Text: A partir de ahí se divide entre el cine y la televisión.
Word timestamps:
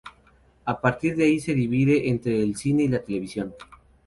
A 0.65 0.81
partir 0.81 1.15
de 1.15 1.25
ahí 1.25 1.39
se 1.39 1.53
divide 1.53 2.09
entre 2.09 2.41
el 2.41 2.55
cine 2.55 2.85
y 2.85 2.87
la 2.87 3.03
televisión. 3.03 3.53